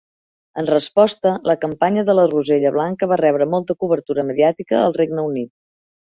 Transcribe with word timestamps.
En 0.59 0.67
resposta, 0.73 1.33
la 1.49 1.55
campanya 1.65 2.03
de 2.07 2.15
la 2.19 2.23
rosella 2.31 2.71
blanca 2.77 3.09
va 3.11 3.19
rebre 3.21 3.47
molta 3.51 3.75
cobertura 3.83 4.25
mediàtica 4.31 4.79
al 4.79 4.97
Regne 5.03 5.27
Unit. 5.33 5.53